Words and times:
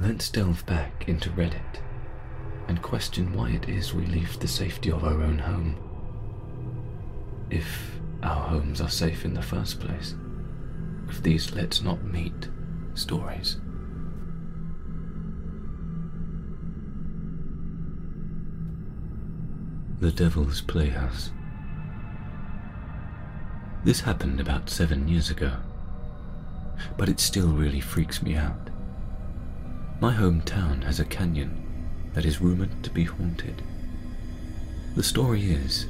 Let's 0.00 0.30
delve 0.30 0.64
back 0.64 1.10
into 1.10 1.28
Reddit 1.28 1.82
and 2.68 2.80
question 2.80 3.34
why 3.34 3.50
it 3.50 3.68
is 3.68 3.92
we 3.92 4.06
leave 4.06 4.40
the 4.40 4.48
safety 4.48 4.90
of 4.90 5.04
our 5.04 5.22
own 5.22 5.38
home. 5.38 5.76
If 7.50 8.00
our 8.22 8.48
homes 8.48 8.80
are 8.80 8.88
safe 8.88 9.26
in 9.26 9.34
the 9.34 9.42
first 9.42 9.78
place, 9.78 10.14
with 11.06 11.22
these 11.22 11.52
let's 11.52 11.82
not 11.82 12.02
meet 12.02 12.48
stories. 12.94 13.58
The 20.00 20.10
Devil's 20.10 20.62
Playhouse. 20.62 21.30
This 23.84 24.00
happened 24.00 24.40
about 24.40 24.70
seven 24.70 25.08
years 25.08 25.28
ago, 25.28 25.52
but 26.96 27.10
it 27.10 27.20
still 27.20 27.48
really 27.48 27.80
freaks 27.80 28.22
me 28.22 28.34
out. 28.34 28.69
My 30.00 30.14
hometown 30.14 30.82
has 30.84 30.98
a 30.98 31.04
canyon 31.04 32.10
that 32.14 32.24
is 32.24 32.40
rumored 32.40 32.82
to 32.84 32.90
be 32.90 33.04
haunted. 33.04 33.62
The 34.96 35.02
story 35.02 35.50
is 35.50 35.88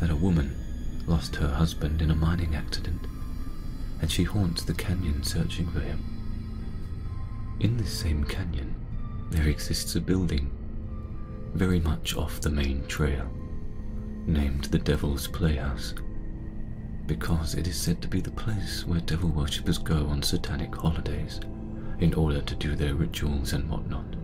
that 0.00 0.08
a 0.08 0.16
woman 0.16 0.56
lost 1.06 1.36
her 1.36 1.48
husband 1.48 2.00
in 2.00 2.10
a 2.10 2.14
mining 2.14 2.54
accident, 2.54 3.02
and 4.00 4.10
she 4.10 4.24
haunts 4.24 4.64
the 4.64 4.72
canyon 4.72 5.22
searching 5.22 5.68
for 5.70 5.80
him. 5.80 6.02
In 7.60 7.76
this 7.76 7.92
same 7.92 8.24
canyon, 8.24 8.74
there 9.28 9.48
exists 9.48 9.96
a 9.96 10.00
building 10.00 10.50
very 11.52 11.80
much 11.80 12.16
off 12.16 12.40
the 12.40 12.48
main 12.48 12.86
trail, 12.86 13.30
named 14.24 14.64
the 14.64 14.78
Devil's 14.78 15.28
Playhouse, 15.28 15.92
because 17.04 17.54
it 17.54 17.66
is 17.66 17.76
said 17.76 18.00
to 18.00 18.08
be 18.08 18.22
the 18.22 18.30
place 18.30 18.86
where 18.86 19.00
devil 19.00 19.28
worshippers 19.28 19.76
go 19.76 20.06
on 20.06 20.22
satanic 20.22 20.74
holidays 20.74 21.38
in 22.02 22.14
order 22.14 22.40
to 22.42 22.56
do 22.56 22.74
their 22.74 22.96
rituals 22.96 23.52
and 23.52 23.70
whatnot. 23.70 24.16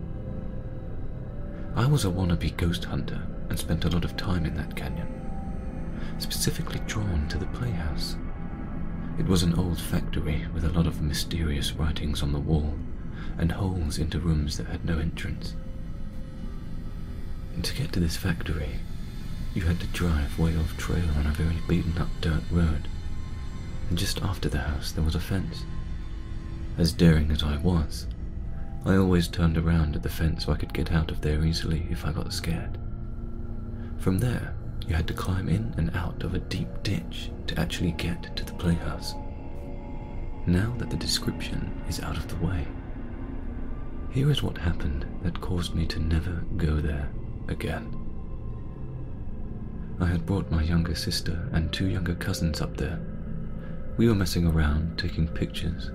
I 1.77 1.85
was 1.87 2.03
a 2.03 2.09
wannabe 2.09 2.57
ghost 2.57 2.83
hunter 2.83 3.25
and 3.47 3.57
spent 3.57 3.85
a 3.85 3.89
lot 3.89 4.03
of 4.03 4.17
time 4.17 4.45
in 4.45 4.53
that 4.55 4.75
canyon, 4.75 5.07
specifically 6.17 6.81
drawn 6.87 7.25
to 7.29 7.37
the 7.37 7.45
playhouse. 7.47 8.17
It 9.17 9.25
was 9.25 9.43
an 9.43 9.53
old 9.53 9.79
factory 9.79 10.45
with 10.53 10.65
a 10.65 10.73
lot 10.73 10.87
of 10.87 11.01
mysterious 11.01 11.71
writings 11.71 12.21
on 12.21 12.33
the 12.33 12.39
wall 12.39 12.77
and 13.37 13.53
holes 13.53 13.97
into 13.97 14.19
rooms 14.19 14.57
that 14.57 14.67
had 14.67 14.83
no 14.83 14.99
entrance. 14.99 15.55
To 17.61 17.75
get 17.75 17.93
to 17.93 18.01
this 18.01 18.17
factory, 18.17 18.79
you 19.53 19.61
had 19.61 19.79
to 19.79 19.87
drive 19.87 20.37
way 20.37 20.55
off 20.57 20.75
trail 20.77 21.09
on 21.17 21.27
a 21.27 21.31
very 21.31 21.57
beaten 21.67 21.97
up 21.97 22.09
dirt 22.19 22.43
road, 22.51 22.89
and 23.89 23.97
just 23.97 24.21
after 24.21 24.49
the 24.49 24.59
house 24.59 24.91
there 24.91 25.03
was 25.03 25.15
a 25.15 25.19
fence. 25.21 25.63
As 26.79 26.93
daring 26.93 27.29
as 27.29 27.43
I 27.43 27.57
was, 27.57 28.07
I 28.85 28.95
always 28.95 29.27
turned 29.27 29.57
around 29.57 29.97
at 29.97 30.01
the 30.01 30.07
fence 30.07 30.45
so 30.45 30.53
I 30.53 30.55
could 30.55 30.73
get 30.73 30.93
out 30.93 31.11
of 31.11 31.19
there 31.19 31.43
easily 31.43 31.85
if 31.91 32.05
I 32.05 32.13
got 32.13 32.31
scared. 32.31 32.77
From 33.97 34.17
there, 34.17 34.55
you 34.87 34.95
had 34.95 35.05
to 35.09 35.13
climb 35.13 35.49
in 35.49 35.73
and 35.75 35.93
out 35.93 36.23
of 36.23 36.35
a 36.35 36.39
deep 36.39 36.69
ditch 36.81 37.31
to 37.47 37.59
actually 37.59 37.91
get 37.91 38.33
to 38.37 38.45
the 38.45 38.53
playhouse. 38.53 39.13
Now 40.47 40.73
that 40.77 40.89
the 40.89 40.95
description 40.95 41.69
is 41.89 41.99
out 41.99 42.15
of 42.15 42.29
the 42.29 42.45
way, 42.47 42.65
here 44.11 44.31
is 44.31 44.41
what 44.41 44.57
happened 44.57 45.05
that 45.21 45.41
caused 45.41 45.75
me 45.75 45.85
to 45.87 45.99
never 45.99 46.45
go 46.55 46.77
there 46.77 47.09
again. 47.49 47.93
I 49.99 50.05
had 50.05 50.25
brought 50.25 50.49
my 50.49 50.63
younger 50.63 50.95
sister 50.95 51.49
and 51.51 51.73
two 51.73 51.87
younger 51.87 52.15
cousins 52.15 52.61
up 52.61 52.77
there. 52.77 53.01
We 53.97 54.07
were 54.07 54.15
messing 54.15 54.47
around, 54.47 54.97
taking 54.97 55.27
pictures, 55.27 55.91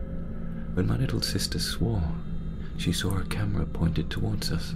when 0.74 0.86
my 0.86 0.96
little 0.96 1.22
sister 1.22 1.58
swore 1.58 2.02
she 2.76 2.92
saw 2.92 3.16
a 3.18 3.24
camera 3.24 3.64
pointed 3.64 4.10
towards 4.10 4.50
us 4.50 4.74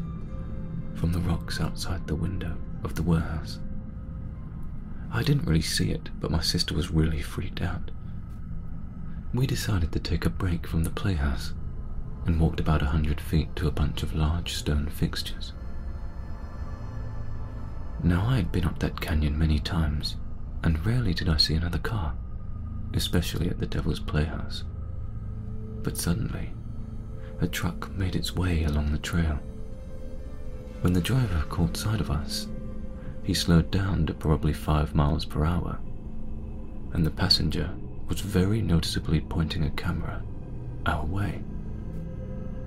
from 0.95 1.13
the 1.13 1.21
rocks 1.21 1.61
outside 1.61 2.07
the 2.07 2.15
window 2.15 2.57
of 2.83 2.95
the 2.95 3.03
warehouse. 3.03 3.59
I 5.13 5.23
didn't 5.23 5.47
really 5.47 5.63
see 5.63 5.91
it, 5.91 6.11
but 6.20 6.31
my 6.31 6.41
sister 6.41 6.75
was 6.75 6.91
really 6.91 7.23
freaked 7.23 7.63
out. 7.63 7.91
We 9.33 9.47
decided 9.47 9.92
to 9.92 10.01
take 10.01 10.27
a 10.27 10.31
break 10.31 10.67
from 10.67 10.85
the 10.85 10.91
playhouse 10.91 11.53
and 12.27 12.41
walked 12.41 12.61
about 12.61 12.83
a 12.83 12.87
hundred 12.87 13.20
feet 13.20 13.55
to 13.57 13.69
a 13.69 13.73
bunch 13.73 14.03
of 14.03 14.14
large 14.14 14.55
stone 14.55 14.89
fixtures. 14.89 15.53
Now 18.03 18.27
I 18.27 18.37
had 18.37 18.53
been 18.53 18.64
up 18.64 18.79
that 18.79 19.01
canyon 19.01 19.39
many 19.39 19.58
times, 19.58 20.17
and 20.63 20.85
rarely 20.85 21.14
did 21.14 21.29
I 21.29 21.37
see 21.37 21.55
another 21.55 21.79
car, 21.79 22.14
especially 22.95 23.48
at 23.48 23.58
the 23.58 23.67
Devil's 23.67 24.01
Playhouse. 24.01 24.64
But 25.89 25.97
suddenly, 25.97 26.51
a 27.41 27.49
truck 27.49 27.91
made 27.97 28.15
its 28.15 28.37
way 28.37 28.65
along 28.65 28.93
the 28.93 28.99
trail. 28.99 29.39
When 30.83 30.93
the 30.93 31.01
driver 31.01 31.47
caught 31.49 31.79
sight 31.79 32.03
of 32.03 32.11
us, 32.11 32.47
he 33.23 33.33
slowed 33.33 33.71
down 33.71 34.05
to 34.05 34.13
probably 34.13 34.53
five 34.53 34.95
miles 34.95 35.25
per 35.25 35.47
hour, 35.47 35.79
and 36.93 37.07
the 37.07 37.11
passenger 37.11 37.71
was 38.07 38.21
very 38.21 38.61
noticeably 38.61 39.23
pointing 39.23 39.65
a 39.65 39.71
camera 39.71 40.23
our 40.85 41.07
way. 41.07 41.43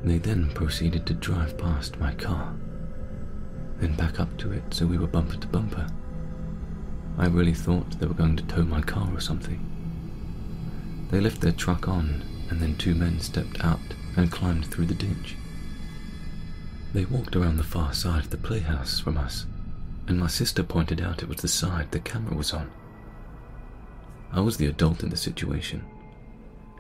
They 0.04 0.18
then 0.18 0.50
proceeded 0.56 1.06
to 1.06 1.14
drive 1.14 1.60
past 1.60 2.00
my 2.00 2.16
car, 2.16 2.56
then 3.78 3.96
back 3.96 4.20
up 4.20 4.36
to 4.40 4.52
it 4.52 4.64
so 4.72 4.88
we 4.88 4.98
were 4.98 5.06
bumper 5.06 5.38
to 5.38 5.48
bumper. 5.48 5.86
I 7.20 7.28
really 7.28 7.54
thought 7.54 8.00
they 8.00 8.08
were 8.08 8.16
going 8.16 8.38
to 8.38 8.44
tow 8.46 8.64
my 8.64 8.82
car 8.82 9.08
or 9.14 9.20
something. 9.20 9.64
They 11.12 11.22
left 11.22 11.42
their 11.42 11.52
truck 11.52 11.88
on, 11.88 12.24
and 12.52 12.62
then 12.62 12.76
two 12.76 12.94
men 12.94 13.20
stepped 13.20 13.64
out 13.64 13.80
and 14.18 14.32
climbed 14.32 14.66
through 14.66 14.86
the 14.86 14.94
ditch. 14.94 15.38
They 16.94 17.06
walked 17.06 17.38
around 17.38 17.56
the 17.58 17.64
far 17.64 17.94
side 17.94 18.26
of 18.26 18.30
the 18.30 18.38
playhouse 18.38 19.00
from 19.00 19.18
us, 19.18 19.46
and 20.08 20.20
my 20.20 20.28
sister 20.28 20.62
pointed 20.62 21.00
out 21.00 21.24
it 21.24 21.30
was 21.30 21.38
the 21.38 21.48
side 21.48 21.90
the 21.90 22.02
camera 22.02 22.36
was 22.36 22.54
on. 22.54 22.70
I 24.34 24.42
was 24.42 24.58
the 24.58 24.68
adult 24.68 25.02
in 25.02 25.10
the 25.10 25.18
situation, 25.18 25.86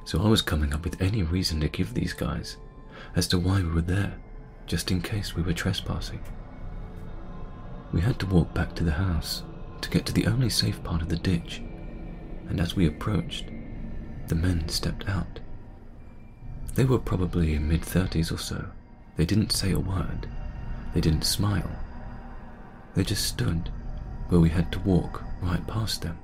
so 0.03 0.21
I 0.21 0.27
was 0.27 0.41
coming 0.41 0.73
up 0.73 0.83
with 0.83 1.01
any 1.01 1.23
reason 1.23 1.61
to 1.61 1.69
give 1.69 1.93
these 1.93 2.13
guys 2.13 2.57
as 3.15 3.27
to 3.29 3.39
why 3.39 3.61
we 3.61 3.69
were 3.69 3.81
there, 3.81 4.15
just 4.67 4.91
in 4.91 5.01
case 5.01 5.35
we 5.35 5.41
were 5.41 5.53
trespassing. 5.53 6.19
We 7.93 8.01
had 8.01 8.19
to 8.19 8.25
walk 8.25 8.53
back 8.53 8.75
to 8.75 8.83
the 8.83 8.91
house 8.91 9.43
to 9.79 9.89
get 9.89 10.05
to 10.05 10.13
the 10.13 10.27
only 10.27 10.49
safe 10.49 10.83
part 10.83 11.01
of 11.01 11.07
the 11.07 11.15
ditch, 11.15 11.61
and 12.49 12.59
as 12.59 12.75
we 12.75 12.87
approached, 12.87 13.45
the 14.27 14.35
men 14.35 14.67
stepped 14.67 15.07
out. 15.07 15.39
They 16.75 16.85
were 16.85 16.99
probably 16.99 17.53
in 17.53 17.67
mid 17.67 17.81
30s 17.81 18.31
or 18.31 18.37
so. 18.37 18.65
They 19.17 19.25
didn't 19.25 19.51
say 19.51 19.71
a 19.71 19.79
word. 19.79 20.27
They 20.93 21.01
didn't 21.01 21.23
smile. 21.23 21.69
They 22.95 23.03
just 23.03 23.25
stood 23.25 23.69
where 24.29 24.39
we 24.39 24.49
had 24.49 24.71
to 24.71 24.79
walk 24.79 25.23
right 25.41 25.65
past 25.67 26.01
them, 26.01 26.17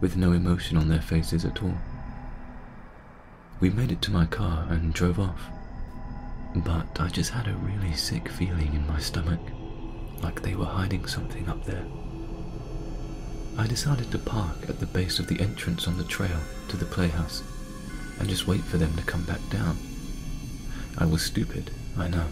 with 0.00 0.16
no 0.16 0.32
emotion 0.32 0.76
on 0.76 0.88
their 0.88 1.02
faces 1.02 1.44
at 1.44 1.62
all. 1.62 1.74
We 3.60 3.70
made 3.70 3.90
it 3.90 4.02
to 4.02 4.12
my 4.12 4.26
car 4.26 4.66
and 4.70 4.94
drove 4.94 5.18
off, 5.18 5.48
but 6.54 7.00
I 7.00 7.08
just 7.08 7.30
had 7.30 7.48
a 7.48 7.54
really 7.54 7.94
sick 7.94 8.28
feeling 8.28 8.74
in 8.74 8.86
my 8.86 9.00
stomach, 9.00 9.40
like 10.22 10.42
they 10.42 10.54
were 10.54 10.64
hiding 10.64 11.06
something 11.06 11.48
up 11.48 11.64
there. 11.64 11.84
I 13.58 13.66
decided 13.66 14.10
to 14.12 14.18
park 14.18 14.68
at 14.68 14.78
the 14.78 14.86
base 14.86 15.18
of 15.18 15.26
the 15.26 15.40
entrance 15.40 15.88
on 15.88 15.96
the 15.96 16.04
trail 16.04 16.38
to 16.68 16.76
the 16.76 16.84
playhouse 16.84 17.42
and 18.18 18.28
just 18.28 18.46
wait 18.46 18.62
for 18.62 18.78
them 18.78 18.94
to 18.96 19.02
come 19.02 19.24
back 19.24 19.40
down. 19.50 19.76
I 20.98 21.06
was 21.06 21.22
stupid, 21.22 21.70
I 21.96 22.08
know. 22.08 22.26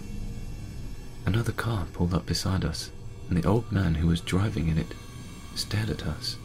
Another 1.26 1.52
car 1.52 1.86
pulled 1.92 2.14
up 2.14 2.26
beside 2.26 2.64
us, 2.64 2.90
and 3.28 3.36
the 3.36 3.48
old 3.48 3.70
man 3.70 3.94
who 3.94 4.08
was 4.08 4.20
driving 4.20 4.68
in 4.68 4.78
it 4.78 4.94
stared 5.54 5.90
at 5.90 6.06
us. 6.06 6.36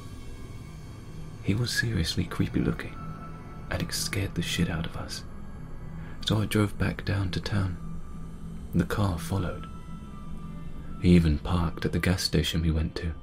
He 1.44 1.53
was 1.53 1.72
seriously 1.72 2.26
creepy 2.26 2.59
looking, 2.59 2.96
and 3.72 3.81
it 3.81 3.94
scared 3.94 4.36
the 4.36 4.42
shit 4.42 4.70
out 4.70 4.86
of 4.86 4.97
us. 4.97 5.24
So 6.26 6.42
I 6.42 6.46
drove 6.46 6.78
back 6.78 7.06
down 7.06 7.32
to 7.32 7.40
town. 7.40 7.78
The 8.73 8.85
car 8.85 9.17
followed. 9.17 9.67
He 11.02 11.11
even 11.11 11.38
parked 11.38 11.85
at 11.85 11.91
the 11.91 12.00
gas 12.00 12.22
station 12.23 12.61
we 12.61 12.72
went 12.72 12.96
to. 12.96 13.14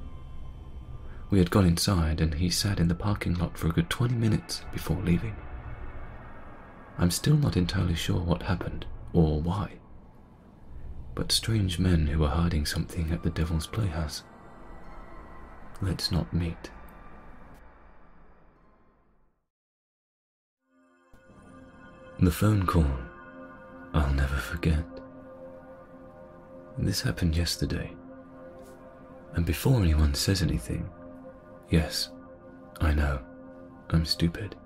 We 1.31 1.39
had 1.39 1.51
gone 1.51 1.67
inside, 1.67 2.21
and 2.21 2.35
he 2.35 2.49
sat 2.49 2.81
in 2.81 2.89
the 2.89 2.95
parking 2.95 3.35
lot 3.35 3.59
for 3.59 3.67
a 3.67 3.73
good 3.73 3.91
20 3.91 4.15
minutes 4.15 4.63
before 4.73 4.97
leaving. 5.03 5.37
I'm 6.99 7.11
still 7.11 7.37
not 7.37 7.57
entirely 7.57 7.95
sure 7.95 8.21
what 8.21 8.43
happened 8.43 8.87
or 9.13 9.41
why. 9.41 9.73
But 11.15 11.33
strange 11.33 11.79
men 11.79 12.07
who 12.07 12.25
are 12.25 12.31
hiding 12.31 12.67
something 12.67 13.11
at 13.11 13.23
the 13.23 13.31
Devil's 13.31 13.67
Playhouse. 13.67 14.23
Let's 15.81 16.11
not 16.11 16.33
meet. 16.33 16.71
The 22.21 22.31
phone 22.31 22.65
call 22.65 22.87
I'll 23.93 24.13
never 24.13 24.37
forget. 24.37 24.85
This 26.79 27.01
happened 27.01 27.37
yesterday. 27.37 27.93
And 29.35 29.47
before 29.47 29.81
anyone 29.81 30.15
says 30.15 30.43
anything, 30.43 30.89
yes, 31.71 32.11
I 32.81 32.93
know, 32.93 33.21
I'm 33.91 34.05
stupid. 34.05 34.57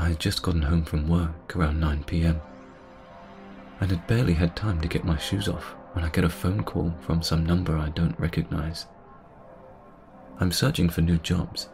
I 0.00 0.08
had 0.08 0.18
just 0.18 0.40
gotten 0.40 0.62
home 0.62 0.86
from 0.86 1.06
work 1.06 1.54
around 1.54 1.78
9 1.78 2.04
pm. 2.04 2.40
and 3.80 3.90
had 3.90 4.06
barely 4.06 4.32
had 4.32 4.56
time 4.56 4.80
to 4.80 4.88
get 4.88 5.04
my 5.04 5.18
shoes 5.18 5.46
off 5.46 5.74
when 5.92 6.06
I 6.06 6.08
get 6.08 6.24
a 6.24 6.28
phone 6.30 6.62
call 6.62 6.94
from 7.00 7.22
some 7.22 7.44
number 7.44 7.76
I 7.76 7.90
don't 7.90 8.18
recognize. 8.18 8.86
I'm 10.38 10.52
searching 10.52 10.88
for 10.88 11.02
new 11.02 11.18
jobs 11.18 11.68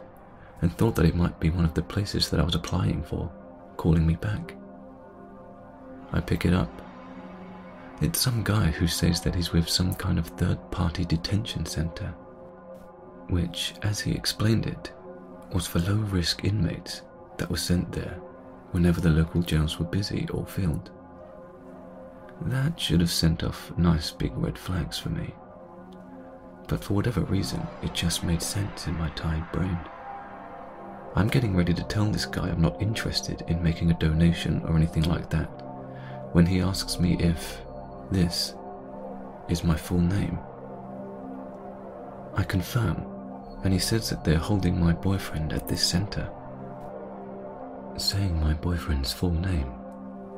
and 0.61 0.77
thought 0.77 0.97
that 0.97 1.07
it 1.07 1.15
might 1.15 1.39
be 1.39 1.51
one 1.51 1.65
of 1.65 1.75
the 1.75 1.83
places 1.83 2.29
that 2.31 2.41
I 2.41 2.43
was 2.43 2.57
applying 2.57 3.05
for, 3.05 3.31
calling 3.77 4.05
me 4.05 4.17
back. 4.17 4.57
I 6.13 6.19
pick 6.21 6.45
it 6.45 6.53
up. 6.53 6.83
It's 8.01 8.21
some 8.21 8.43
guy 8.43 8.67
who 8.73 8.89
says 8.89 9.21
that 9.21 9.37
he's 9.37 9.53
with 9.53 9.69
some 9.69 9.95
kind 9.95 10.19
of 10.19 10.27
third 10.27 10.59
party 10.73 11.05
detention 11.05 11.65
center, 11.65 12.13
which, 13.29 13.75
as 13.83 14.01
he 14.01 14.11
explained 14.11 14.67
it, 14.67 14.93
was 15.53 15.69
for 15.69 15.79
low 15.79 16.03
risk 16.11 16.45
inmates 16.45 17.03
that 17.39 17.51
were 17.51 17.57
sent 17.57 17.93
there 17.93 18.19
whenever 18.73 19.01
the 19.01 19.11
local 19.11 19.43
jails 19.43 19.79
were 19.79 19.87
busy 19.87 20.29
or 20.33 20.47
filled. 20.47 20.91
That 22.43 22.79
should 22.79 23.01
have 23.01 23.11
sent 23.11 23.43
off 23.43 23.73
nice 23.79 24.11
big 24.11 24.37
red 24.37 24.59
flags 24.59 24.99
for 24.99 25.09
me. 25.09 25.35
But 26.69 26.85
for 26.85 26.95
whatever 26.95 27.23
reason, 27.23 27.67
it 27.83 27.95
just 27.95 28.25
made 28.25 28.43
sense 28.43 28.87
in 28.87 28.99
my 28.99 29.09
tired 29.11 29.51
brain. 29.53 29.79
I'm 31.15 31.29
getting 31.29 31.57
ready 31.57 31.73
to 31.73 31.85
tell 31.85 32.05
this 32.05 32.27
guy 32.27 32.49
I'm 32.49 32.61
not 32.61 32.83
interested 32.83 33.43
in 33.49 33.63
making 33.63 33.91
a 33.91 33.99
donation 33.99 34.63
or 34.67 34.77
anything 34.77 35.05
like 35.05 35.31
that 35.31 35.49
when 36.33 36.45
he 36.45 36.61
asks 36.61 37.01
me 37.01 37.17
if 37.19 37.63
this 38.11 38.55
is 39.49 39.65
my 39.65 39.77
full 39.77 40.01
name. 40.01 40.39
I 42.35 42.43
confirm, 42.43 43.07
and 43.65 43.73
he 43.73 43.79
says 43.79 44.11
that 44.11 44.25
they're 44.25 44.37
holding 44.37 44.79
my 44.79 44.93
boyfriend 44.93 45.55
at 45.55 45.67
this 45.67 45.87
center. 45.87 46.31
Saying 47.99 48.39
my 48.39 48.53
boyfriend's 48.53 49.11
full 49.11 49.31
name 49.31 49.73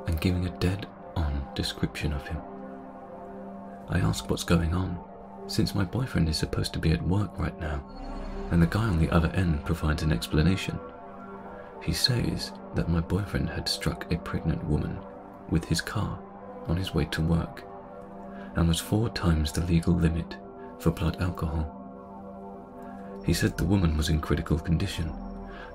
and 0.06 0.20
giving 0.20 0.46
a 0.46 0.58
dead 0.58 0.86
on 1.16 1.44
description 1.56 2.12
of 2.12 2.26
him. 2.26 2.38
I 3.88 3.98
ask 3.98 4.30
what's 4.30 4.44
going 4.44 4.74
on, 4.74 4.96
since 5.48 5.74
my 5.74 5.82
boyfriend 5.82 6.28
is 6.28 6.36
supposed 6.36 6.72
to 6.74 6.78
be 6.78 6.92
at 6.92 7.02
work 7.02 7.36
right 7.36 7.58
now, 7.58 7.82
and 8.52 8.62
the 8.62 8.66
guy 8.66 8.84
on 8.84 9.00
the 9.00 9.10
other 9.10 9.28
end 9.30 9.64
provides 9.64 10.04
an 10.04 10.12
explanation. 10.12 10.78
He 11.82 11.92
says 11.92 12.52
that 12.76 12.88
my 12.88 13.00
boyfriend 13.00 13.50
had 13.50 13.68
struck 13.68 14.10
a 14.12 14.18
pregnant 14.18 14.62
woman 14.64 14.96
with 15.50 15.64
his 15.64 15.80
car 15.80 16.16
on 16.68 16.76
his 16.76 16.94
way 16.94 17.06
to 17.06 17.22
work 17.22 17.64
and 18.54 18.68
was 18.68 18.78
four 18.78 19.08
times 19.08 19.50
the 19.50 19.62
legal 19.62 19.94
limit 19.94 20.36
for 20.78 20.92
blood 20.92 21.20
alcohol. 21.20 21.74
He 23.26 23.34
said 23.34 23.56
the 23.56 23.64
woman 23.64 23.96
was 23.96 24.10
in 24.10 24.20
critical 24.20 24.60
condition 24.60 25.12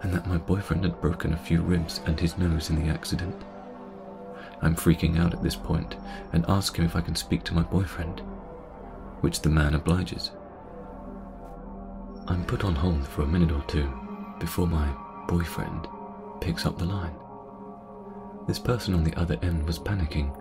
and 0.04 0.14
that 0.14 0.28
my 0.28 0.38
boyfriend 0.38 0.84
had 0.84 1.02
broken 1.02 1.34
a 1.34 1.38
few 1.38 1.62
ribs 1.62 2.02
and 2.06 2.20
his 2.20 2.38
nose 2.38 2.70
in 2.70 2.76
the 2.76 2.94
accident. 2.94 3.36
I'm 4.62 4.76
freaking 4.76 5.18
out 5.18 5.34
at 5.34 5.42
this 5.42 5.56
point 5.56 5.96
and 6.32 6.46
ask 6.48 6.78
him 6.78 6.86
if 6.86 6.96
I 6.96 7.02
can 7.02 7.16
speak 7.16 7.44
to 7.46 7.54
my 7.54 7.64
boyfriend, 7.64 8.20
which 9.22 9.42
the 9.42 9.50
man 9.50 9.76
obliges. 9.76 10.32
I'm 12.28 12.46
put 12.46 12.64
on 12.64 12.76
hold 12.76 13.06
for 13.08 13.24
a 13.24 13.28
minute 13.28 13.52
or 13.52 13.64
two 13.68 13.92
before 14.40 14.68
my 14.68 14.90
boyfriend 15.28 15.88
picks 16.40 16.66
up 16.66 16.78
the 16.78 16.86
line. 16.86 17.16
This 18.48 18.60
person 18.60 18.94
on 18.94 19.04
the 19.04 19.16
other 19.16 19.38
end 19.42 19.66
was 19.66 19.80
panicking, 19.80 20.34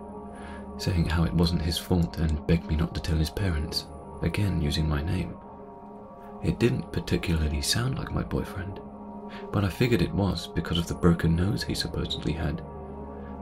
saying 0.81 1.05
how 1.05 1.23
it 1.23 1.33
wasn't 1.33 1.61
his 1.61 1.77
fault 1.77 2.17
and 2.17 2.45
begged 2.47 2.67
me 2.67 2.75
not 2.75 2.93
to 2.95 3.01
tell 3.01 3.17
his 3.17 3.29
parents, 3.29 3.85
again 4.21 4.61
using 4.61 4.87
my 4.87 5.01
name. 5.01 5.35
It 6.43 6.59
didn't 6.59 6.91
particularly 6.91 7.61
sound 7.61 7.97
like 7.97 8.11
my 8.11 8.23
boyfriend, 8.23 8.81
but 9.51 9.63
I 9.63 9.69
figured 9.69 10.01
it 10.01 10.13
was 10.13 10.47
because 10.47 10.77
of 10.77 10.87
the 10.87 10.95
broken 10.95 11.35
nose 11.35 11.63
he 11.63 11.75
supposedly 11.75 12.33
had, 12.33 12.61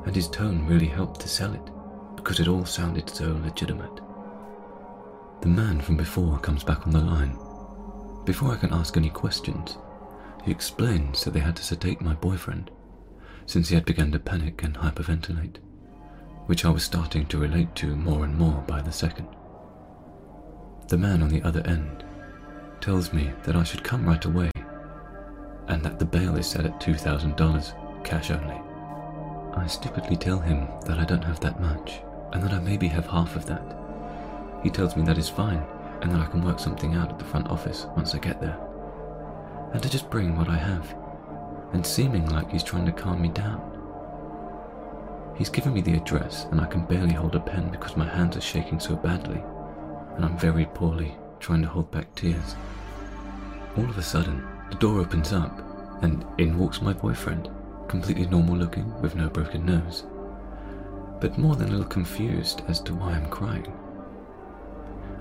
and 0.05 0.15
his 0.15 0.27
tone 0.27 0.65
really 0.65 0.88
helped 0.88 1.19
to 1.21 1.29
sell 1.29 1.53
it 1.53 1.69
because 2.15 2.39
it 2.39 2.47
all 2.47 2.65
sounded 2.65 3.09
so 3.09 3.39
legitimate. 3.43 3.99
The 5.41 5.47
man 5.47 5.81
from 5.81 5.97
before 5.97 6.38
comes 6.39 6.63
back 6.63 6.85
on 6.85 6.93
the 6.93 6.99
line. 6.99 7.38
Before 8.25 8.51
I 8.51 8.57
can 8.57 8.73
ask 8.73 8.95
any 8.95 9.09
questions, 9.09 9.77
he 10.43 10.51
explains 10.51 11.23
that 11.23 11.31
they 11.31 11.39
had 11.39 11.55
to 11.55 11.63
sedate 11.63 12.01
my 12.01 12.13
boyfriend 12.13 12.69
since 13.45 13.69
he 13.69 13.75
had 13.75 13.85
begun 13.85 14.11
to 14.11 14.19
panic 14.19 14.63
and 14.63 14.75
hyperventilate, 14.75 15.57
which 16.45 16.63
I 16.63 16.69
was 16.69 16.83
starting 16.83 17.25
to 17.27 17.38
relate 17.39 17.73
to 17.75 17.95
more 17.95 18.23
and 18.23 18.38
more 18.38 18.63
by 18.67 18.81
the 18.81 18.91
second. 18.91 19.27
The 20.88 20.97
man 20.97 21.23
on 21.23 21.29
the 21.29 21.41
other 21.43 21.65
end 21.65 22.03
tells 22.81 23.13
me 23.13 23.31
that 23.43 23.55
I 23.55 23.63
should 23.63 23.83
come 23.83 24.05
right 24.05 24.23
away 24.25 24.51
and 25.68 25.84
that 25.84 26.00
the 26.00 26.06
bail 26.06 26.36
is 26.36 26.48
set 26.48 26.66
at 26.66 26.80
$2,000, 26.80 28.04
cash 28.04 28.31
only. 28.31 28.62
I 29.54 29.68
stupidly 29.68 30.16
tell 30.16 30.40
him 30.40 30.68
that 30.86 31.00
I 31.00 31.06
don't 31.06 31.24
have 31.24 31.40
that 31.42 31.60
much 31.60 32.02
and 32.34 32.42
that 32.42 32.54
I 32.54 32.60
maybe 32.60 32.88
have 32.88 33.06
half 33.08 33.36
of 33.36 33.46
that. 33.48 33.78
He 34.63 34.69
tells 34.69 34.96
me 34.96 35.04
that 35.04 35.18
is 35.18 35.30
fine 35.30 35.63
and 36.02 36.12
that 36.12 36.22
I 36.22 36.25
can 36.25 36.44
work 36.44 36.60
something 36.60 36.96
out 36.96 37.12
at 37.12 37.19
the 37.19 37.25
front 37.25 37.50
office 37.50 37.86
once 37.96 38.16
I 38.16 38.19
get 38.19 38.40
there. 38.42 38.58
And 39.74 39.81
to 39.84 39.90
just 39.90 40.10
bring 40.10 40.38
what 40.38 40.50
I 40.50 40.58
have, 40.58 40.96
and 41.74 41.86
seeming 41.86 42.25
like 42.28 42.52
he's 42.52 42.63
trying 42.63 42.86
to 42.86 42.92
calm 42.92 43.22
me 43.22 43.30
down. 43.30 43.68
He's 45.38 45.50
given 45.50 45.74
me 45.74 45.81
the 45.81 45.96
address 45.96 46.46
and 46.52 46.60
I 46.60 46.66
can 46.66 46.86
barely 46.86 47.13
hold 47.13 47.36
a 47.36 47.40
pen 47.40 47.69
because 47.69 47.96
my 47.96 48.08
hands 48.08 48.36
are 48.36 48.42
shaking 48.42 48.80
so 48.80 48.96
badly, 48.96 49.42
and 50.16 50.25
I'm 50.25 50.38
very 50.38 50.66
poorly 50.66 51.16
trying 51.40 51.62
to 51.62 51.68
hold 51.68 51.92
back 51.92 52.13
tears. 52.16 52.56
All 53.78 53.86
of 53.86 53.98
a 53.98 54.04
sudden, 54.04 54.46
the 54.71 54.77
door 54.77 55.00
opens 55.00 55.33
up 55.33 55.62
and 56.01 56.25
in 56.38 56.57
walks 56.57 56.81
my 56.81 56.94
boyfriend, 56.94 57.50
completely 57.88 58.25
normal 58.25 58.56
looking 58.56 59.00
with 59.01 59.15
no 59.15 59.29
broken 59.29 59.65
nose, 59.65 60.06
but 61.19 61.38
more 61.38 61.56
than 61.56 61.68
a 61.68 61.71
little 61.71 61.85
confused 61.85 62.63
as 62.68 62.79
to 62.79 62.95
why 62.95 63.12
I'm 63.12 63.29
crying. 63.29 63.71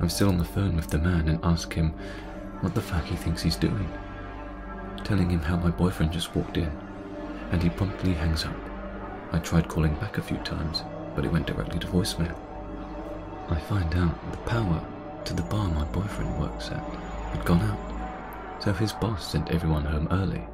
I'm 0.00 0.08
still 0.08 0.28
on 0.28 0.38
the 0.38 0.44
phone 0.44 0.76
with 0.76 0.88
the 0.88 0.98
man 0.98 1.28
and 1.28 1.44
ask 1.44 1.74
him 1.74 1.92
what 2.60 2.74
the 2.74 2.80
fuck 2.80 3.04
he 3.04 3.16
thinks 3.16 3.42
he's 3.42 3.56
doing, 3.56 3.90
telling 5.04 5.28
him 5.28 5.40
how 5.40 5.56
my 5.56 5.70
boyfriend 5.70 6.12
just 6.12 6.34
walked 6.34 6.56
in, 6.56 6.70
and 7.50 7.62
he 7.62 7.68
promptly 7.70 8.14
hangs 8.14 8.44
up. 8.44 8.56
I 9.32 9.38
tried 9.40 9.68
calling 9.68 9.94
back 9.96 10.16
a 10.16 10.22
few 10.22 10.38
times, 10.38 10.84
but 11.14 11.24
it 11.24 11.32
went 11.32 11.46
directly 11.46 11.80
to 11.80 11.86
voicemail. 11.88 12.38
I 13.50 13.58
find 13.58 13.94
out 13.96 14.30
the 14.30 14.38
power 14.38 14.82
to 15.24 15.34
the 15.34 15.42
bar 15.42 15.68
my 15.68 15.84
boyfriend 15.86 16.40
works 16.40 16.70
at 16.70 16.78
had 17.32 17.44
gone 17.44 17.62
out, 17.62 17.99
so 18.60 18.72
his 18.72 18.92
boss 18.92 19.32
sent 19.32 19.50
everyone 19.50 19.84
home 19.84 20.06
early, 20.10 20.46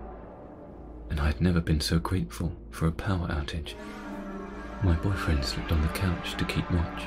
and 1.11 1.21
I 1.21 1.27
had 1.27 1.41
never 1.41 1.61
been 1.61 1.81
so 1.81 1.99
grateful 1.99 2.53
for 2.71 2.87
a 2.87 2.93
power 2.93 3.27
outage. 3.29 3.75
My 4.83 4.95
boyfriend 4.95 5.45
slept 5.45 5.73
on 5.73 5.83
the 5.83 5.89
couch 5.89 6.37
to 6.37 6.45
keep 6.45 6.71
watch, 6.71 7.05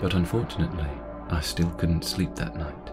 but 0.00 0.14
unfortunately, 0.14 0.90
I 1.30 1.40
still 1.40 1.70
couldn't 1.70 2.04
sleep 2.04 2.34
that 2.34 2.56
night. 2.56 2.90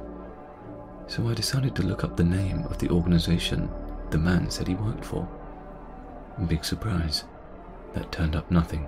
So 1.07 1.27
I 1.27 1.33
decided 1.33 1.75
to 1.75 1.83
look 1.83 2.03
up 2.03 2.15
the 2.15 2.23
name 2.23 2.65
of 2.65 2.77
the 2.77 2.89
organization 2.89 3.69
the 4.09 4.17
man 4.17 4.49
said 4.49 4.67
he 4.67 4.75
worked 4.75 5.03
for. 5.03 5.27
Big 6.47 6.63
surprise, 6.63 7.25
that 7.93 8.11
turned 8.11 8.35
up 8.35 8.49
nothing. 8.51 8.87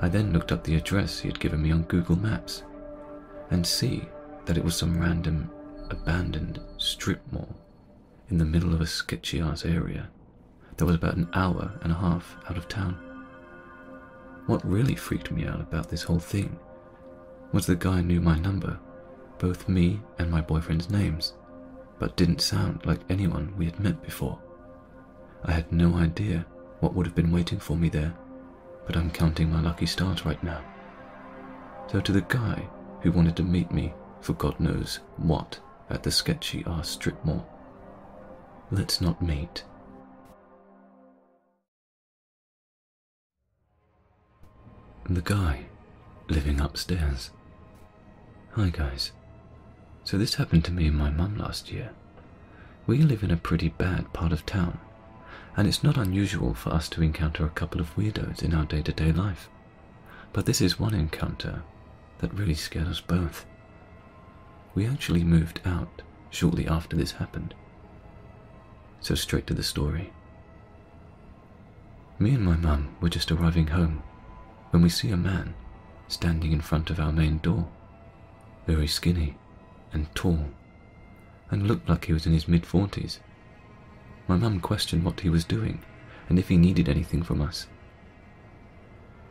I 0.00 0.08
then 0.08 0.32
looked 0.32 0.52
up 0.52 0.64
the 0.64 0.76
address 0.76 1.20
he 1.20 1.28
had 1.28 1.38
given 1.38 1.62
me 1.62 1.70
on 1.70 1.82
Google 1.82 2.16
Maps 2.16 2.62
and 3.50 3.66
see 3.66 4.08
that 4.46 4.56
it 4.56 4.64
was 4.64 4.74
some 4.74 5.00
random 5.00 5.50
abandoned 5.90 6.60
strip 6.76 7.20
mall 7.32 7.56
in 8.30 8.38
the 8.38 8.44
middle 8.44 8.74
of 8.74 8.80
a 8.80 8.86
sketchy 8.86 9.40
ass 9.40 9.64
area 9.64 10.08
that 10.76 10.84
was 10.84 10.94
about 10.94 11.16
an 11.16 11.28
hour 11.34 11.72
and 11.82 11.92
a 11.92 11.96
half 11.96 12.36
out 12.48 12.56
of 12.56 12.68
town. 12.68 12.94
What 14.46 14.64
really 14.64 14.94
freaked 14.94 15.30
me 15.30 15.46
out 15.46 15.60
about 15.60 15.88
this 15.88 16.02
whole 16.02 16.18
thing 16.18 16.58
was 17.52 17.66
the 17.66 17.76
guy 17.76 18.00
knew 18.00 18.20
my 18.20 18.38
number, 18.38 18.78
both 19.38 19.68
me 19.68 20.00
and 20.18 20.30
my 20.30 20.40
boyfriend's 20.40 20.90
names, 20.90 21.34
but 21.98 22.16
didn't 22.16 22.40
sound 22.40 22.84
like 22.86 23.00
anyone 23.08 23.54
we 23.56 23.64
had 23.66 23.80
met 23.80 24.02
before. 24.02 24.38
I 25.44 25.52
had 25.52 25.72
no 25.72 25.94
idea 25.94 26.46
what 26.80 26.94
would 26.94 27.06
have 27.06 27.14
been 27.14 27.32
waiting 27.32 27.58
for 27.58 27.76
me 27.76 27.88
there, 27.88 28.14
but 28.86 28.96
I'm 28.96 29.10
counting 29.10 29.52
my 29.52 29.60
lucky 29.60 29.86
stars 29.86 30.24
right 30.24 30.42
now. 30.42 30.62
So 31.90 32.00
to 32.00 32.12
the 32.12 32.22
guy 32.22 32.68
who 33.00 33.12
wanted 33.12 33.36
to 33.36 33.42
meet 33.42 33.72
me 33.72 33.94
for 34.20 34.34
God 34.34 34.58
knows 34.60 35.00
what 35.16 35.60
at 35.90 36.02
the 36.02 36.10
sketchy 36.10 36.64
R 36.66 36.84
strip 36.84 37.24
mall, 37.24 37.46
let's 38.70 39.00
not 39.00 39.22
meet. 39.22 39.64
The 45.08 45.22
guy 45.22 45.66
living 46.28 46.60
upstairs. 46.60 47.30
Hi 48.52 48.68
guys. 48.68 49.12
So 50.04 50.18
this 50.18 50.34
happened 50.34 50.64
to 50.66 50.72
me 50.72 50.88
and 50.88 50.96
my 50.96 51.10
mum 51.10 51.38
last 51.38 51.72
year. 51.72 51.90
We 52.86 52.98
live 52.98 53.22
in 53.22 53.30
a 53.30 53.36
pretty 53.36 53.68
bad 53.68 54.12
part 54.12 54.32
of 54.32 54.44
town, 54.44 54.78
and 55.56 55.66
it's 55.66 55.82
not 55.82 55.96
unusual 55.96 56.54
for 56.54 56.70
us 56.70 56.88
to 56.90 57.02
encounter 57.02 57.44
a 57.44 57.50
couple 57.50 57.80
of 57.80 57.94
weirdos 57.96 58.42
in 58.42 58.54
our 58.54 58.64
day-to-day 58.64 59.12
life. 59.12 59.48
But 60.32 60.46
this 60.46 60.60
is 60.60 60.78
one 60.78 60.94
encounter 60.94 61.62
that 62.18 62.34
really 62.34 62.54
scared 62.54 62.88
us 62.88 63.00
both. 63.00 63.44
We 64.78 64.86
actually 64.86 65.24
moved 65.24 65.60
out 65.64 66.02
shortly 66.30 66.68
after 66.68 66.94
this 66.94 67.10
happened. 67.10 67.52
So 69.00 69.16
straight 69.16 69.44
to 69.48 69.54
the 69.54 69.64
story. 69.64 70.12
Me 72.20 72.30
and 72.30 72.44
my 72.44 72.54
mum 72.54 72.94
were 73.00 73.08
just 73.08 73.32
arriving 73.32 73.66
home 73.66 74.04
when 74.70 74.80
we 74.80 74.88
see 74.88 75.10
a 75.10 75.16
man 75.16 75.54
standing 76.06 76.52
in 76.52 76.60
front 76.60 76.90
of 76.90 77.00
our 77.00 77.10
main 77.10 77.38
door, 77.38 77.66
very 78.68 78.86
skinny 78.86 79.36
and 79.92 80.14
tall, 80.14 80.46
and 81.50 81.66
looked 81.66 81.88
like 81.88 82.04
he 82.04 82.12
was 82.12 82.26
in 82.26 82.32
his 82.32 82.46
mid 82.46 82.64
forties. 82.64 83.18
My 84.28 84.36
mum 84.36 84.60
questioned 84.60 85.02
what 85.02 85.18
he 85.18 85.28
was 85.28 85.42
doing 85.42 85.82
and 86.28 86.38
if 86.38 86.46
he 86.46 86.56
needed 86.56 86.88
anything 86.88 87.24
from 87.24 87.42
us. 87.42 87.66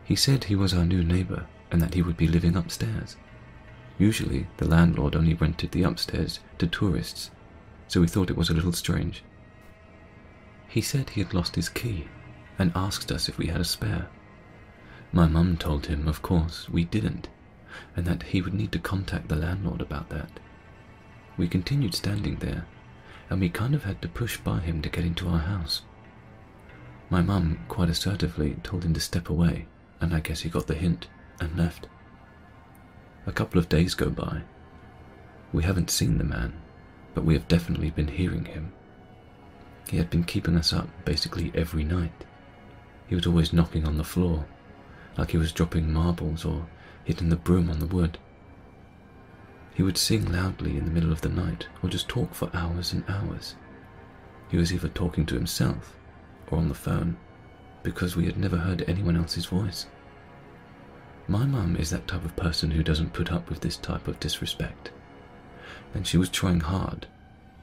He 0.03 0.17
said 0.17 0.43
he 0.43 0.57
was 0.57 0.73
our 0.73 0.83
new 0.83 1.05
neighbour 1.05 1.47
and 1.71 1.81
that 1.81 1.93
he 1.93 2.01
would 2.01 2.17
be 2.17 2.27
living 2.27 2.57
upstairs. 2.57 3.15
Usually, 3.99 4.47
the 4.57 4.67
landlord 4.67 5.15
only 5.15 5.33
rented 5.33 5.71
the 5.71 5.83
upstairs 5.83 6.39
to 6.59 6.67
tourists, 6.67 7.31
so 7.87 8.01
we 8.01 8.07
thought 8.07 8.29
it 8.29 8.37
was 8.37 8.49
a 8.49 8.53
little 8.53 8.73
strange. 8.73 9.23
He 10.67 10.81
said 10.81 11.09
he 11.09 11.21
had 11.21 11.33
lost 11.33 11.55
his 11.55 11.69
key 11.69 12.07
and 12.59 12.71
asked 12.75 13.11
us 13.11 13.27
if 13.27 13.37
we 13.37 13.47
had 13.47 13.61
a 13.61 13.65
spare. 13.65 14.07
My 15.11 15.27
mum 15.27 15.57
told 15.57 15.87
him, 15.87 16.07
of 16.07 16.21
course, 16.21 16.69
we 16.69 16.83
didn't, 16.83 17.29
and 17.95 18.05
that 18.05 18.23
he 18.23 18.41
would 18.41 18.53
need 18.53 18.71
to 18.73 18.79
contact 18.79 19.29
the 19.29 19.35
landlord 19.35 19.81
about 19.81 20.09
that. 20.09 20.39
We 21.37 21.47
continued 21.47 21.95
standing 21.95 22.37
there, 22.37 22.65
and 23.29 23.39
we 23.39 23.49
kind 23.49 23.73
of 23.73 23.83
had 23.83 24.01
to 24.01 24.07
push 24.07 24.37
by 24.37 24.59
him 24.59 24.81
to 24.81 24.89
get 24.89 25.05
into 25.05 25.27
our 25.29 25.39
house. 25.39 25.81
My 27.09 27.21
mum 27.21 27.59
quite 27.67 27.89
assertively 27.89 28.57
told 28.63 28.83
him 28.83 28.93
to 28.93 28.99
step 28.99 29.29
away, 29.29 29.67
and 30.01 30.13
I 30.13 30.19
guess 30.19 30.41
he 30.41 30.49
got 30.49 30.67
the 30.67 30.75
hint 30.75 31.07
and 31.39 31.57
left. 31.57 31.87
A 33.27 33.33
couple 33.33 33.59
of 33.59 33.67
days 33.67 33.93
go 33.93 34.09
by. 34.09 34.43
We 35.51 35.63
haven't 35.63 35.89
seen 35.89 36.17
the 36.17 36.23
man, 36.23 36.53
but 37.13 37.25
we 37.25 37.33
have 37.33 37.49
definitely 37.49 37.91
been 37.91 38.07
hearing 38.07 38.45
him. 38.45 38.71
He 39.89 39.97
had 39.97 40.09
been 40.09 40.23
keeping 40.23 40.55
us 40.55 40.71
up 40.71 40.87
basically 41.03 41.51
every 41.53 41.83
night. 41.83 42.23
He 43.05 43.15
was 43.15 43.27
always 43.27 43.51
knocking 43.51 43.85
on 43.85 43.97
the 43.97 44.05
floor, 44.05 44.45
like 45.17 45.31
he 45.31 45.37
was 45.37 45.51
dropping 45.51 45.91
marbles 45.91 46.45
or 46.45 46.67
hitting 47.03 47.27
the 47.27 47.35
broom 47.35 47.69
on 47.69 47.79
the 47.79 47.85
wood. 47.85 48.17
He 49.73 49.83
would 49.83 49.97
sing 49.97 50.31
loudly 50.31 50.77
in 50.77 50.85
the 50.85 50.91
middle 50.91 51.11
of 51.11 51.19
the 51.19 51.29
night 51.29 51.67
or 51.83 51.89
just 51.89 52.07
talk 52.07 52.33
for 52.33 52.49
hours 52.53 52.93
and 52.93 53.03
hours. 53.09 53.55
He 54.49 54.55
was 54.55 54.71
either 54.71 54.87
talking 54.87 55.25
to 55.25 55.35
himself 55.35 55.97
or 56.49 56.57
on 56.59 56.69
the 56.69 56.73
phone 56.73 57.17
because 57.83 58.15
we 58.15 58.25
had 58.25 58.37
never 58.37 58.57
heard 58.57 58.85
anyone 58.87 59.17
else's 59.17 59.47
voice. 59.47 59.85
My 61.27 61.45
mum 61.45 61.75
is 61.75 61.89
that 61.89 62.07
type 62.07 62.23
of 62.23 62.35
person 62.35 62.71
who 62.71 62.83
doesn't 62.83 63.13
put 63.13 63.31
up 63.31 63.49
with 63.49 63.59
this 63.59 63.75
type 63.75 64.07
of 64.07 64.19
disrespect, 64.19 64.91
and 65.93 66.07
she 66.07 66.17
was 66.17 66.29
trying 66.29 66.61
hard 66.61 67.07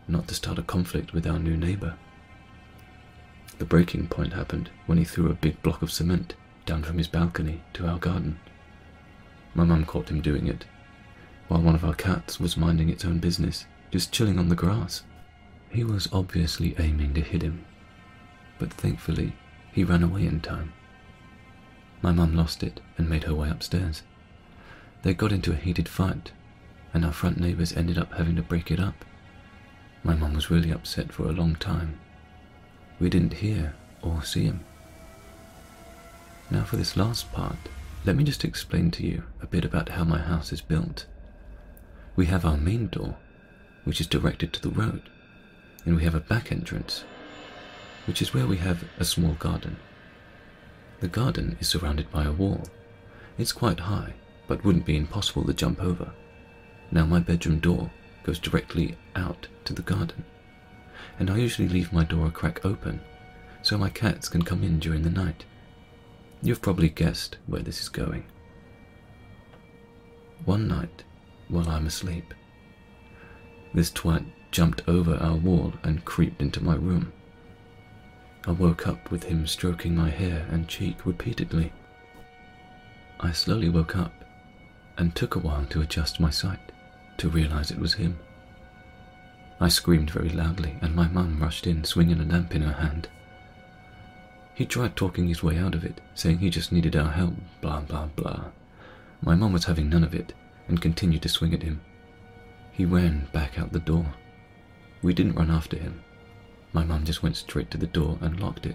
not 0.07 0.29
to 0.29 0.35
start 0.35 0.59
a 0.59 0.63
conflict 0.63 1.15
with 1.15 1.27
our 1.27 1.39
new 1.39 1.57
neighbour. 1.57 1.95
The 3.59 3.65
breaking 3.65 4.09
point 4.09 4.35
happened 4.35 4.69
when 4.85 4.99
he 4.99 5.05
threw 5.05 5.31
a 5.31 5.35
big 5.35 5.63
block 5.63 5.81
of 5.81 5.91
cement 5.91 6.35
down 6.67 6.83
from 6.83 6.99
his 6.99 7.09
balcony 7.09 7.63
to 7.73 7.87
our 7.87 7.99
garden. 7.99 8.39
My 9.55 9.65
mum 9.65 9.87
caught 9.87 10.11
him 10.11 10.21
doing 10.21 10.47
it 10.47 10.67
while 11.49 11.63
one 11.63 11.75
of 11.75 11.85
our 11.85 11.95
cats 11.95 12.41
was 12.41 12.57
minding 12.57 12.89
its 12.89 13.05
own 13.05 13.19
business, 13.19 13.67
just 13.91 14.13
chilling 14.13 14.39
on 14.39 14.49
the 14.49 14.55
grass. 14.55 15.03
He 15.71 15.85
was 15.85 16.09
obviously 16.13 16.75
aiming 16.79 17.15
to 17.15 17.21
hit 17.21 17.43
him, 17.43 17.65
but 18.59 18.73
thankfully 18.73 19.35
he 19.73 19.85
ran 19.85 20.03
away 20.03 20.27
in 20.27 20.41
time. 20.41 20.73
My 22.05 22.13
mum 22.13 22.37
lost 22.37 22.63
it 22.63 22.83
and 22.99 23.09
made 23.09 23.25
her 23.25 23.35
way 23.35 23.49
upstairs. 23.49 24.03
They 25.01 25.15
got 25.15 25.33
into 25.33 25.53
a 25.53 25.57
heated 25.57 25.89
fight, 25.89 26.33
and 26.93 27.03
our 27.03 27.15
front 27.15 27.41
neighbours 27.41 27.73
ended 27.73 27.97
up 27.97 28.13
having 28.13 28.37
to 28.37 28.43
break 28.43 28.71
it 28.71 28.79
up. 28.79 29.07
My 30.03 30.15
mum 30.15 30.35
was 30.35 30.51
really 30.51 30.71
upset 30.71 31.15
for 31.15 31.23
a 31.23 31.33
long 31.33 31.57
time. 31.57 31.99
We 33.01 33.09
didn't 33.09 33.41
hear 33.41 33.75
or 34.03 34.23
see 34.23 34.45
him. 34.45 34.67
Now, 36.51 36.65
for 36.65 36.77
this 36.77 36.95
last 36.95 37.33
part, 37.33 37.57
let 38.05 38.17
me 38.17 38.25
just 38.25 38.45
explain 38.45 38.91
to 38.91 39.03
you 39.03 39.23
a 39.41 39.47
bit 39.47 39.65
about 39.65 39.89
how 39.89 40.05
my 40.05 40.19
house 40.19 40.53
is 40.53 40.61
built 40.61 41.07
we 42.17 42.27
have 42.27 42.45
our 42.45 42.59
main 42.59 42.89
door, 42.89 43.17
which 43.85 43.99
is 43.99 44.07
directed 44.07 44.53
to 44.53 44.61
the 44.61 44.69
road, 44.69 45.09
and 45.87 45.97
we 45.97 46.05
have 46.05 46.15
a 46.15 46.21
back 46.21 46.53
entrance, 46.53 47.03
which 48.07 48.21
is 48.21 48.35
where 48.35 48.47
we 48.47 48.59
have 48.59 48.85
a 48.99 49.07
small 49.07 49.33
garden. 49.39 49.79
The 51.05 51.11
garden 51.11 51.59
is 51.61 51.69
surrounded 51.69 52.11
by 52.11 52.25
a 52.25 52.33
wall. 52.33 52.65
It's 53.37 53.53
quite 53.53 53.81
high, 53.81 54.15
but 54.49 54.65
wouldn't 54.65 54.87
be 54.87 54.97
impossible 54.97 55.45
to 55.45 55.53
jump 55.53 55.83
over. 55.83 56.11
Now 56.91 57.05
my 57.05 57.21
bedroom 57.21 57.59
door 57.59 57.91
goes 58.23 58.39
directly 58.39 58.97
out 59.15 59.47
to 59.67 59.75
the 59.75 59.83
garden, 59.83 60.25
and 61.19 61.31
I 61.31 61.37
usually 61.37 61.69
leave 61.69 61.93
my 61.93 62.05
door 62.05 62.29
a 62.29 62.31
crack 62.31 62.65
open 62.65 63.03
so 63.61 63.77
my 63.77 63.91
cats 63.91 64.31
can 64.31 64.45
come 64.45 64.65
in 64.65 64.79
during 64.79 65.03
the 65.03 65.11
night. 65.11 65.45
You've 66.41 66.63
probably 66.63 66.89
guessed 66.89 67.37
where 67.47 67.61
this 67.61 67.83
is 67.83 67.91
going. 67.91 68.25
One 70.47 70.67
night, 70.67 71.05
while 71.49 71.69
I'm 71.69 71.87
asleep. 71.87 72.33
This 73.75 73.91
twat 73.91 74.25
jumped 74.51 74.89
over 74.89 75.17
our 75.17 75.37
wall 75.37 75.75
and 75.83 76.07
creeped 76.07 76.41
into 76.41 76.65
my 76.65 76.77
room. 76.77 77.13
I 78.47 78.53
woke 78.53 78.87
up 78.87 79.11
with 79.11 79.25
him 79.25 79.47
stroking 79.47 79.97
my 79.97 80.11
hair 80.11 80.47
and 80.51 80.69
cheek 80.69 81.07
repeatedly. 81.07 81.73
I 83.19 83.33
slowly 83.33 83.71
woke 83.71 83.97
up 83.97 84.13
and 84.99 85.15
took 85.15 85.35
a 85.35 85.39
while 85.39 85.65
to 85.67 85.81
adjust 85.81 86.21
my 86.21 86.31
sight 86.31 86.73
to 87.17 87.29
realize 87.29 87.71
it 87.71 87.79
was 87.79 87.95
him. 87.95 88.19
I 89.61 89.69
screamed 89.69 90.11
very 90.11 90.29
loudly 90.29 90.77
and 90.83 90.95
my 90.95 91.09
mum 91.09 91.41
rushed 91.41 91.67
in 91.67 91.85
swinging 91.85 92.21
a 92.21 92.25
lamp 92.25 92.55
in 92.55 92.63
her 92.63 92.73
hand. 92.75 93.09
He 94.55 94.67
tried 94.67 94.95
talking 94.95 95.27
his 95.27 95.43
way 95.43 95.59
out 95.59 95.75
of 95.75 95.85
it, 95.85 96.01
saying 96.15 96.39
he 96.39 96.51
just 96.51 96.71
needed 96.71 96.97
our 96.97 97.11
help, 97.11 97.35
blah 97.61 97.81
blah 97.81 98.07
blah. 98.07 98.45
My 99.23 99.35
mum 99.35 99.53
was 99.53 99.65
having 99.65 99.89
none 99.89 100.05
of 100.05 100.15
it 100.15 100.35
and 100.69 100.83
continued 100.83 101.23
to 101.23 101.29
swing 101.29 101.55
at 101.55 101.63
him. 101.63 101.81
He 102.73 102.85
ran 102.85 103.29
back 103.33 103.59
out 103.59 103.73
the 103.73 103.81
door. 103.81 104.07
We 105.03 105.15
didn't 105.15 105.37
run 105.37 105.51
after 105.51 105.77
him. 105.77 106.03
My 106.75 106.85
mum 106.85 107.05
just 107.05 107.23
went 107.23 107.37
straight 107.37 107.71
to 107.71 107.79
the 107.79 107.87
door 107.87 108.19
and 108.21 108.41
locked 108.41 108.67
it. 108.67 108.75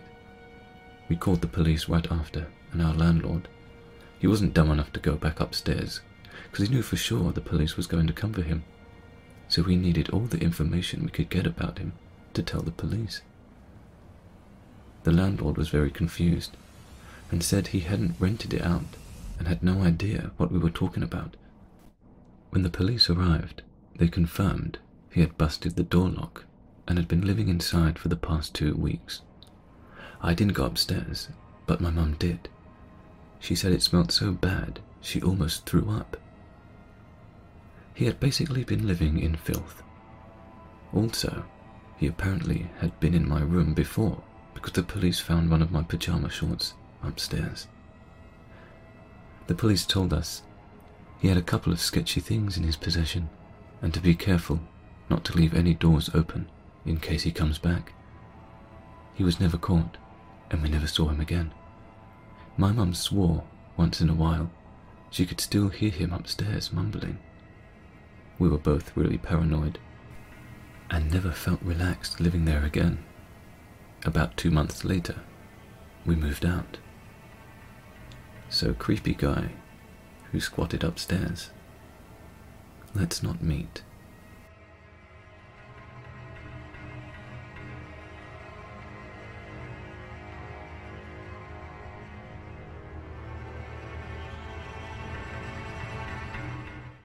We 1.09 1.17
called 1.17 1.41
the 1.41 1.47
police 1.47 1.89
right 1.89 2.09
after, 2.09 2.47
and 2.71 2.81
our 2.81 2.93
landlord. 2.93 3.49
He 4.17 4.25
wasn't 4.25 4.53
dumb 4.53 4.71
enough 4.71 4.93
to 4.93 5.01
go 5.01 5.15
back 5.15 5.41
upstairs, 5.41 5.99
because 6.49 6.65
he 6.65 6.73
knew 6.73 6.81
for 6.81 6.95
sure 6.95 7.33
the 7.33 7.41
police 7.41 7.75
was 7.75 7.87
going 7.87 8.07
to 8.07 8.13
come 8.13 8.31
for 8.31 8.41
him. 8.41 8.63
So 9.49 9.63
we 9.63 9.75
needed 9.75 10.09
all 10.11 10.21
the 10.21 10.39
information 10.39 11.03
we 11.03 11.09
could 11.09 11.29
get 11.29 11.45
about 11.45 11.79
him 11.79 11.91
to 12.35 12.41
tell 12.41 12.61
the 12.61 12.71
police. 12.71 13.21
The 15.03 15.11
landlord 15.11 15.57
was 15.57 15.67
very 15.67 15.91
confused 15.91 16.55
and 17.31 17.43
said 17.43 17.67
he 17.67 17.81
hadn't 17.81 18.15
rented 18.17 18.53
it 18.53 18.61
out 18.61 18.95
and 19.37 19.47
had 19.47 19.61
no 19.61 19.81
idea 19.81 20.31
what 20.37 20.53
we 20.53 20.59
were 20.59 20.69
talking 20.69 21.03
about. 21.03 21.35
When 22.51 22.63
the 22.63 22.69
police 22.69 23.09
arrived, 23.09 23.61
they 23.97 24.07
confirmed 24.07 24.77
he 25.11 25.19
had 25.19 25.37
busted 25.37 25.75
the 25.75 25.83
door 25.83 26.07
lock 26.07 26.45
and 26.89 26.97
had 26.97 27.07
been 27.07 27.25
living 27.25 27.49
inside 27.49 27.99
for 27.99 28.07
the 28.07 28.17
past 28.17 28.55
two 28.55 28.73
weeks. 28.73 29.21
I 30.21 30.33
didn't 30.33 30.53
go 30.53 30.65
upstairs, 30.65 31.29
but 31.67 31.79
my 31.79 31.91
mum 31.91 32.15
did. 32.17 32.49
She 33.39 33.53
said 33.53 33.71
it 33.71 33.83
smelt 33.83 34.11
so 34.11 34.31
bad 34.31 34.79
she 34.99 35.21
almost 35.21 35.67
threw 35.67 35.87
up. 35.91 36.17
He 37.93 38.05
had 38.05 38.19
basically 38.19 38.63
been 38.63 38.87
living 38.87 39.19
in 39.19 39.35
filth. 39.35 39.83
Also, 40.91 41.45
he 41.95 42.07
apparently 42.07 42.71
had 42.79 42.99
been 42.99 43.13
in 43.13 43.29
my 43.29 43.41
room 43.41 43.75
before 43.75 44.23
because 44.55 44.73
the 44.73 44.81
police 44.81 45.19
found 45.19 45.49
one 45.49 45.61
of 45.61 45.71
my 45.71 45.83
pajama 45.83 46.29
shorts 46.29 46.73
upstairs. 47.03 47.67
The 49.45 49.55
police 49.55 49.85
told 49.85 50.11
us 50.11 50.41
he 51.19 51.27
had 51.27 51.37
a 51.37 51.43
couple 51.43 51.71
of 51.71 51.79
sketchy 51.79 52.19
things 52.19 52.57
in 52.57 52.63
his 52.63 52.75
possession, 52.75 53.29
and 53.81 53.93
to 53.93 53.99
be 53.99 54.15
careful 54.15 54.59
not 55.07 55.23
to 55.25 55.37
leave 55.37 55.53
any 55.53 55.75
doors 55.75 56.09
open 56.15 56.49
in 56.89 56.97
case 56.97 57.21
he 57.21 57.31
comes 57.31 57.59
back. 57.59 57.93
He 59.13 59.23
was 59.23 59.39
never 59.39 59.57
caught, 59.57 59.97
and 60.49 60.63
we 60.63 60.69
never 60.69 60.87
saw 60.87 61.07
him 61.07 61.21
again. 61.21 61.53
My 62.57 62.71
mum 62.71 62.95
swore 62.95 63.43
once 63.77 64.01
in 64.01 64.09
a 64.09 64.15
while 64.15 64.49
she 65.11 65.25
could 65.27 65.39
still 65.39 65.69
hear 65.69 65.91
him 65.91 66.11
upstairs 66.11 66.73
mumbling. 66.73 67.19
We 68.39 68.49
were 68.49 68.57
both 68.57 68.97
really 68.97 69.19
paranoid 69.19 69.77
and 70.89 71.11
never 71.11 71.31
felt 71.31 71.61
relaxed 71.61 72.19
living 72.19 72.45
there 72.45 72.65
again. 72.65 73.03
About 74.03 74.35
two 74.35 74.49
months 74.49 74.83
later, 74.83 75.21
we 76.07 76.15
moved 76.15 76.45
out. 76.45 76.79
So 78.49 78.73
creepy 78.73 79.13
guy 79.13 79.51
who 80.31 80.39
squatted 80.39 80.83
upstairs. 80.83 81.51
Let's 82.95 83.21
not 83.21 83.43
meet. 83.43 83.83